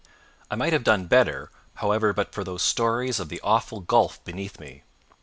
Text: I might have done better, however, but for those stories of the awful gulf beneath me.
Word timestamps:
I 0.49 0.55
might 0.55 0.73
have 0.73 0.83
done 0.83 1.05
better, 1.05 1.51
however, 1.75 2.11
but 2.11 2.33
for 2.33 2.43
those 2.43 2.63
stories 2.63 3.19
of 3.19 3.29
the 3.29 3.39
awful 3.43 3.81
gulf 3.81 4.19
beneath 4.23 4.59
me. 4.59 4.81